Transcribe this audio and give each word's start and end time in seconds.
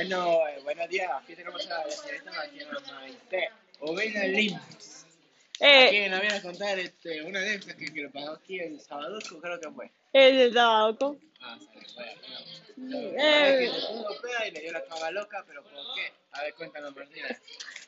Bueno, 0.00 0.48
eh, 0.48 0.58
buenos 0.64 0.88
días. 0.88 1.10
Aquí 1.12 1.36
tenemos 1.36 1.70
a 1.70 1.84
la 1.86 1.90
señorita 1.90 2.32
Martina 2.32 2.64
Maite 2.94 3.50
Ovena 3.80 4.24
Lims. 4.24 5.06
Eh, 5.60 5.88
Aquí 5.88 6.08
nos 6.08 6.20
viene 6.22 6.36
a 6.36 6.42
contar 6.42 6.78
este, 6.78 7.22
una 7.22 7.38
anécdota 7.40 7.76
que, 7.76 7.92
que 7.92 8.02
lo 8.04 8.10
pagó 8.10 8.30
aquí 8.30 8.60
el 8.60 8.80
sábado, 8.80 9.18
creo 9.42 9.60
que 9.60 9.70
fue. 9.72 9.90
es 10.14 10.32
el 10.40 10.54
tabaco. 10.54 11.18
Ah, 11.42 11.58
sale, 11.94 12.16
bueno. 12.76 12.98
Eh. 12.98 13.58
Que 13.58 13.78
se 13.78 13.86
puso 13.88 14.14
fea 14.22 14.48
y 14.48 14.50
le 14.52 14.60
dio 14.62 14.72
la 14.72 14.84
cama 14.84 15.10
loca, 15.10 15.44
pero 15.46 15.62
¿por 15.64 15.72
qué? 15.72 16.12
A 16.32 16.44
ver, 16.44 16.54
cuéntanos, 16.54 16.96
Martina. 16.96 17.38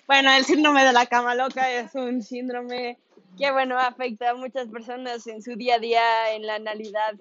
Bueno, 0.06 0.36
el 0.36 0.44
síndrome 0.44 0.84
de 0.84 0.92
la 0.92 1.06
cama 1.06 1.34
loca 1.34 1.72
es 1.72 1.94
un 1.94 2.22
síndrome 2.22 2.98
que, 3.38 3.50
bueno, 3.52 3.78
afecta 3.78 4.28
a 4.28 4.34
muchas 4.34 4.68
personas 4.68 5.26
en 5.28 5.40
su 5.42 5.56
día 5.56 5.76
a 5.76 5.78
día, 5.78 6.34
en 6.34 6.46
la 6.46 6.56
analidad 6.56 7.14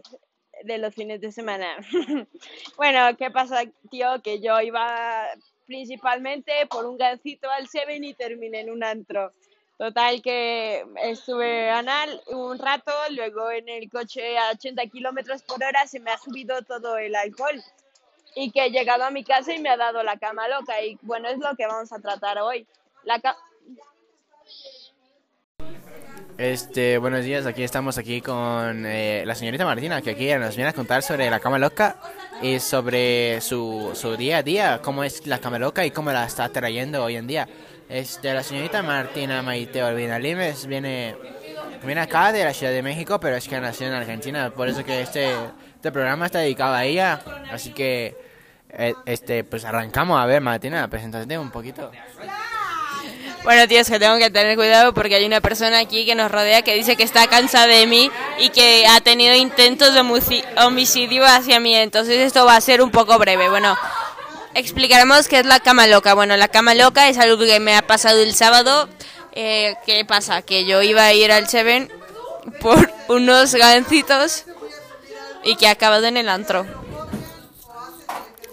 de 0.63 0.77
los 0.77 0.93
fines 0.93 1.21
de 1.21 1.31
semana. 1.31 1.77
bueno, 2.77 3.17
¿qué 3.17 3.31
pasa, 3.31 3.63
tío? 3.89 4.21
Que 4.23 4.39
yo 4.39 4.59
iba 4.61 5.27
principalmente 5.67 6.51
por 6.69 6.85
un 6.85 6.97
gancito 6.97 7.49
al 7.49 7.67
Seven 7.67 8.03
y 8.03 8.13
terminé 8.13 8.61
en 8.61 8.71
un 8.71 8.83
antro. 8.83 9.31
Total 9.77 10.21
que 10.21 10.85
estuve 11.03 11.69
anal 11.71 12.21
un 12.27 12.59
rato, 12.59 12.91
luego 13.11 13.49
en 13.49 13.67
el 13.67 13.89
coche 13.89 14.37
a 14.37 14.51
80 14.51 14.85
kilómetros 14.87 15.41
por 15.41 15.63
hora 15.63 15.87
se 15.87 15.99
me 15.99 16.11
ha 16.11 16.19
subido 16.19 16.61
todo 16.61 16.97
el 16.97 17.15
alcohol 17.15 17.63
y 18.35 18.51
que 18.51 18.65
he 18.65 18.69
llegado 18.69 19.03
a 19.05 19.11
mi 19.11 19.23
casa 19.23 19.53
y 19.53 19.59
me 19.59 19.69
ha 19.69 19.77
dado 19.77 20.03
la 20.03 20.17
cama 20.19 20.47
loca 20.47 20.83
y 20.83 20.99
bueno, 21.01 21.29
es 21.29 21.39
lo 21.39 21.55
que 21.55 21.65
vamos 21.65 21.91
a 21.91 21.99
tratar 21.99 22.37
hoy. 22.39 22.67
La 23.03 23.19
ca- 23.19 23.37
Este, 26.41 26.97
buenos 26.97 27.23
días, 27.23 27.45
aquí 27.45 27.61
estamos 27.61 27.99
aquí 27.99 28.19
con 28.19 28.83
eh, 28.87 29.23
la 29.27 29.35
señorita 29.35 29.63
Martina, 29.63 30.01
que 30.01 30.09
aquí 30.09 30.33
nos 30.33 30.55
viene 30.55 30.71
a 30.71 30.73
contar 30.73 31.03
sobre 31.03 31.29
la 31.29 31.39
cama 31.39 31.59
loca 31.59 31.97
y 32.41 32.57
sobre 32.57 33.39
su, 33.41 33.91
su 33.93 34.17
día 34.17 34.37
a 34.37 34.41
día, 34.41 34.79
cómo 34.81 35.03
es 35.03 35.27
la 35.27 35.37
cama 35.37 35.59
loca 35.59 35.85
y 35.85 35.91
cómo 35.91 36.11
la 36.11 36.25
está 36.25 36.49
trayendo 36.49 37.03
hoy 37.03 37.15
en 37.15 37.27
día. 37.27 37.47
Este, 37.87 38.33
la 38.33 38.41
señorita 38.41 38.81
Martina 38.81 39.43
Maite 39.43 39.83
Olvina 39.83 40.17
Limes 40.17 40.65
viene, 40.65 41.15
viene 41.85 42.01
acá 42.01 42.31
de 42.31 42.43
la 42.43 42.55
Ciudad 42.55 42.73
de 42.73 42.81
México, 42.81 43.19
pero 43.19 43.35
es 43.35 43.47
que 43.47 43.61
nació 43.61 43.85
en 43.85 43.93
Argentina, 43.93 44.49
por 44.49 44.67
eso 44.67 44.83
que 44.83 44.99
este, 44.99 45.31
este 45.75 45.91
programa 45.91 46.25
está 46.25 46.39
dedicado 46.39 46.73
a 46.73 46.85
ella, 46.85 47.21
así 47.51 47.71
que, 47.71 48.17
eh, 48.71 48.95
este, 49.05 49.43
pues 49.43 49.63
arrancamos 49.63 50.19
a 50.19 50.25
ver, 50.25 50.41
Martina, 50.41 50.87
preséntate 50.87 51.37
un 51.37 51.51
poquito. 51.51 51.91
Bueno, 53.43 53.67
tío, 53.67 53.83
que 53.83 53.99
tengo 53.99 54.17
que 54.19 54.29
tener 54.29 54.55
cuidado 54.55 54.93
porque 54.93 55.15
hay 55.15 55.25
una 55.25 55.41
persona 55.41 55.79
aquí 55.79 56.05
que 56.05 56.13
nos 56.13 56.31
rodea 56.31 56.61
que 56.61 56.75
dice 56.75 56.95
que 56.95 57.03
está 57.03 57.25
cansada 57.27 57.65
de 57.67 57.87
mí 57.87 58.11
y 58.37 58.49
que 58.49 58.85
ha 58.87 59.01
tenido 59.01 59.33
intentos 59.33 59.93
de 59.95 60.01
homici- 60.01 60.45
homicidio 60.63 61.25
hacia 61.25 61.59
mí. 61.59 61.75
Entonces 61.75 62.17
esto 62.19 62.45
va 62.45 62.55
a 62.55 62.61
ser 62.61 62.83
un 62.83 62.91
poco 62.91 63.17
breve. 63.17 63.49
Bueno, 63.49 63.75
explicaremos 64.53 65.27
qué 65.27 65.39
es 65.39 65.45
la 65.47 65.59
cama 65.59 65.87
loca. 65.87 66.13
Bueno, 66.13 66.37
la 66.37 66.49
cama 66.49 66.75
loca 66.75 67.09
es 67.09 67.17
algo 67.17 67.39
que 67.43 67.59
me 67.59 67.75
ha 67.75 67.81
pasado 67.81 68.19
el 68.21 68.35
sábado. 68.35 68.87
Eh, 69.33 69.75
¿Qué 69.87 70.05
pasa? 70.05 70.43
Que 70.43 70.65
yo 70.65 70.83
iba 70.83 71.03
a 71.03 71.13
ir 71.13 71.31
al 71.31 71.47
Seven 71.49 71.91
por 72.59 72.91
unos 73.07 73.55
gancitos 73.55 74.43
y 75.43 75.55
que 75.55 75.65
he 75.65 75.69
acabado 75.69 76.05
en 76.05 76.17
el 76.17 76.29
antro. 76.29 76.67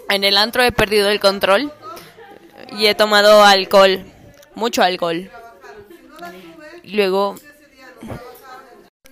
En 0.09 0.23
el 0.23 0.35
antro 0.35 0.63
he 0.63 0.71
perdido 0.71 1.09
el 1.11 1.19
control 1.19 1.71
y 2.71 2.87
he 2.87 2.95
tomado 2.95 3.43
alcohol, 3.43 4.03
mucho 4.55 4.83
alcohol. 4.83 5.29
Luego, 6.83 7.35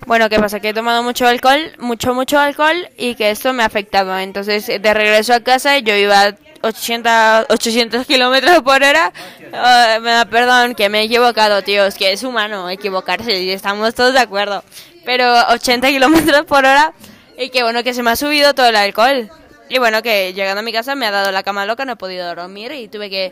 bueno, 0.06 0.30
¿qué 0.30 0.40
pasa? 0.40 0.60
Que 0.60 0.70
he 0.70 0.74
tomado 0.74 1.04
mucho 1.04 1.28
alcohol, 1.28 1.74
mucho, 1.80 2.14
mucho 2.14 2.40
alcohol 2.40 2.90
y 2.98 3.16
que 3.16 3.30
esto 3.30 3.52
me 3.52 3.64
afectaba. 3.64 4.24
Entonces, 4.24 4.68
de 4.68 4.94
regreso 4.94 5.34
a 5.34 5.42
casa, 5.42 5.78
yo 5.80 5.96
iba 5.96 6.28
a 6.28 6.36
80, 6.62 7.48
800 7.50 8.06
kilómetros 8.06 8.62
por 8.62 8.84
hora. 8.84 9.12
Da 9.52 10.26
perdón, 10.30 10.76
que 10.76 10.90
me 10.90 11.02
he 11.02 11.04
equivocado, 11.04 11.62
tío. 11.62 11.86
Es 11.86 11.96
que 11.96 12.14
es 12.14 12.24
humano 12.24 12.70
equivocarse 12.70 13.42
y 13.42 13.52
estamos 13.52 13.94
todos 13.96 14.14
de 14.14 14.20
acuerdo. 14.20 14.64
Pero 15.06 15.30
80 15.50 15.88
kilómetros 15.90 16.46
por 16.46 16.66
hora 16.66 16.94
y 17.38 17.50
que 17.50 17.64
bueno, 17.64 17.84
que 17.84 17.94
se 17.94 18.02
me 18.02 18.12
ha 18.12 18.16
subido 18.16 18.54
todo 18.54 18.68
el 18.68 18.76
alcohol. 18.76 19.30
Y 19.70 19.80
bueno, 19.80 20.02
que 20.02 20.34
llegando 20.34 20.62
a 20.62 20.64
mi 20.64 20.72
casa 20.72 20.96
me 20.96 21.06
ha 21.06 21.12
dado 21.12 21.32
la 21.32 21.44
cama 21.44 21.66
loca, 21.66 21.84
no 21.84 21.94
he 21.94 21.98
podido 21.98 22.34
dormir 22.34 22.72
y 22.72 22.88
tuve 22.88 23.10
que 23.10 23.32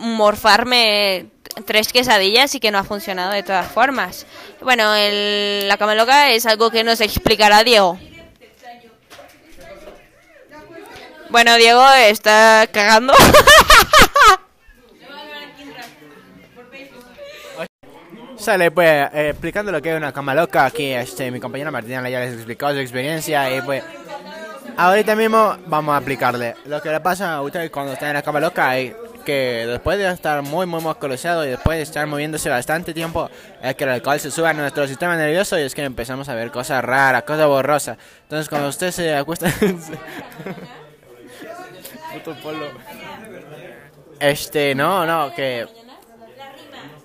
morfarme 0.00 1.26
tres 1.66 1.92
quesadillas 1.92 2.54
y 2.54 2.60
que 2.60 2.70
no 2.70 2.78
ha 2.78 2.84
funcionado 2.84 3.32
de 3.32 3.42
todas 3.42 3.70
formas. 3.70 4.26
Bueno, 4.60 4.92
la 4.94 5.76
cama 5.76 5.94
loca 5.94 6.30
es 6.30 6.46
algo 6.46 6.70
que 6.70 6.84
nos 6.84 7.00
explicará 7.00 7.62
Diego. 7.64 7.98
Bueno, 11.28 11.56
Diego 11.56 11.84
está 11.94 12.66
cagando. 12.72 13.14
Sale, 18.36 18.70
pues, 18.70 18.88
eh, 19.12 19.28
explicando 19.28 19.70
lo 19.70 19.82
que 19.82 19.90
es 19.90 19.96
una 19.98 20.12
cama 20.12 20.34
loca, 20.34 20.64
aquí 20.64 20.92
este, 20.92 21.30
mi 21.30 21.38
compañera 21.38 21.70
Martina 21.70 22.08
ya 22.08 22.20
les 22.20 22.32
explicó 22.32 22.70
su 22.70 22.78
experiencia 22.78 23.54
y 23.54 23.60
pues 23.60 23.84
ahorita 24.78 25.14
mismo 25.14 25.58
vamos 25.66 25.92
a 25.92 25.98
aplicarle. 25.98 26.54
Lo 26.64 26.80
que 26.80 26.88
le 26.88 27.00
pasa 27.00 27.34
a 27.34 27.42
ustedes 27.42 27.70
cuando 27.70 27.92
están 27.92 28.08
en 28.08 28.14
la 28.14 28.22
cama 28.22 28.40
loca 28.40 28.78
es 28.78 28.94
que 29.20 29.66
después 29.66 29.98
de 29.98 30.10
estar 30.10 30.42
muy, 30.42 30.66
muy 30.66 30.80
musculoseado 30.80 31.44
y 31.44 31.50
después 31.50 31.78
de 31.78 31.82
estar 31.82 32.06
moviéndose 32.06 32.48
bastante 32.48 32.92
tiempo, 32.94 33.30
es 33.62 33.74
que 33.74 33.84
el 33.84 33.90
alcohol 33.90 34.18
se 34.20 34.30
sube 34.30 34.48
a 34.48 34.52
nuestro 34.52 34.86
sistema 34.86 35.16
nervioso 35.16 35.58
y 35.58 35.62
es 35.62 35.74
que 35.74 35.84
empezamos 35.84 36.28
a 36.28 36.34
ver 36.34 36.50
cosas 36.50 36.84
raras, 36.84 37.22
cosas 37.24 37.46
borrosas. 37.46 37.98
Entonces 38.22 38.48
cuando 38.48 38.68
usted 38.68 38.90
se 38.90 39.14
acuesta... 39.14 39.52
Puto 42.12 42.34
polo. 42.42 42.66
Este, 44.18 44.74
no, 44.74 45.06
no, 45.06 45.32
que 45.32 45.66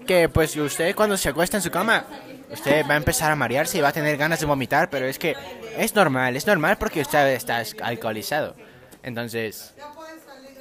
que 0.05 0.29
pues 0.29 0.55
usted 0.55 0.95
cuando 0.95 1.17
se 1.17 1.29
acuesta 1.29 1.57
en 1.57 1.63
su 1.63 1.71
cama, 1.71 2.05
usted 2.49 2.85
va 2.87 2.93
a 2.93 2.97
empezar 2.97 3.31
a 3.31 3.35
marearse 3.35 3.77
y 3.77 3.81
va 3.81 3.89
a 3.89 3.93
tener 3.93 4.17
ganas 4.17 4.39
de 4.39 4.45
vomitar, 4.45 4.89
pero 4.89 5.05
es 5.05 5.19
que 5.19 5.35
es 5.77 5.95
normal, 5.95 6.35
es 6.35 6.47
normal 6.47 6.77
porque 6.77 7.01
usted 7.01 7.27
está 7.29 7.63
alcoholizado. 7.81 8.55
Entonces, 9.03 9.75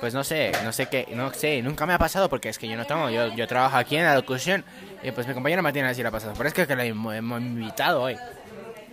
pues 0.05 0.13
no 0.13 0.23
sé, 0.23 0.53
no 0.63 0.71
sé 0.71 0.85
qué, 0.85 1.09
no 1.15 1.33
sé, 1.33 1.63
nunca 1.63 1.87
me 1.87 1.95
ha 1.95 1.99
pasado 1.99 2.29
porque 2.29 2.51
es 2.51 2.59
que 2.59 2.69
yo 2.69 2.77
no 2.77 2.85
tomo, 2.85 3.09
yo, 3.09 3.35
yo 3.35 3.47
trabajo 3.47 3.79
aquí 3.79 3.97
en 3.97 4.05
la 4.05 4.15
locución 4.15 4.63
y 5.03 5.13
pues 5.13 5.27
mi 5.27 5.33
compañera 5.33 5.63
Martina 5.63 5.95
sí 5.95 6.03
le 6.03 6.09
ha 6.09 6.11
pasado, 6.11 6.35
pero 6.37 6.47
es 6.47 6.53
que, 6.53 6.67
que 6.67 6.77
la 6.77 6.85
hemos, 6.85 7.41
invitado 7.41 8.03
hoy. 8.03 8.15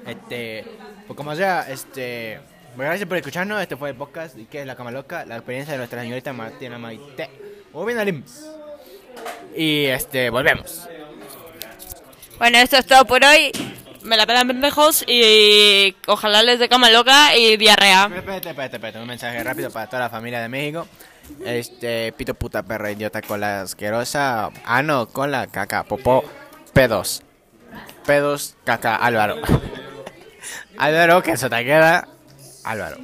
Este, 0.07 0.63
pues 1.07 1.17
como 1.17 1.35
sea, 1.35 1.69
este, 1.69 2.39
gracias 2.77 3.09
por 3.09 3.17
escucharnos, 3.17 3.61
este 3.61 3.75
fue 3.75 3.89
el 3.89 3.97
podcast 3.97 4.37
y 4.37 4.45
que 4.45 4.61
es 4.61 4.65
La 4.65 4.77
Cama 4.77 4.89
Loca, 4.89 5.25
la 5.25 5.35
experiencia 5.35 5.73
de 5.73 5.79
nuestra 5.79 6.01
señorita 6.01 6.31
Martina 6.31 6.77
Maite. 6.77 7.29
Muy 7.73 7.87
bien, 7.87 7.99
Alims. 7.99 8.45
Y 9.53 9.87
este, 9.87 10.29
volvemos. 10.29 10.87
Bueno, 12.37 12.57
esto 12.57 12.77
es 12.77 12.85
todo 12.85 13.03
por 13.03 13.21
hoy. 13.21 13.51
Me 14.03 14.17
la 14.17 14.25
pelan 14.25 14.47
pendejos 14.47 15.03
y 15.07 15.95
ojalá 16.07 16.43
les 16.43 16.59
dé 16.59 16.69
cama 16.69 16.89
loca 16.89 17.35
y 17.35 17.57
diarrea. 17.57 18.09
Espérate, 18.13 18.49
espérate, 18.49 18.75
espérate, 18.77 18.99
un 18.99 19.07
mensaje 19.07 19.43
rápido 19.43 19.69
para 19.71 19.87
toda 19.87 20.03
la 20.03 20.09
familia 20.09 20.41
de 20.41 20.49
México. 20.49 20.87
Este, 21.45 22.11
pito 22.13 22.33
puta 22.33 22.63
perra 22.63 22.91
idiota 22.91 23.21
cola 23.21 23.61
asquerosa, 23.61 24.49
ano, 24.65 25.07
cola, 25.07 25.47
caca, 25.47 25.83
popó, 25.83 26.23
pedos. 26.73 27.23
Pedos, 28.05 28.55
caca, 28.63 28.95
Álvaro. 28.95 29.37
Álvaro, 30.77 31.21
que 31.21 31.31
eso 31.31 31.49
te 31.49 31.63
queda. 31.63 32.07
Álvaro. 32.63 32.97